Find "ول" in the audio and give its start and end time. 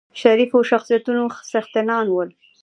2.11-2.29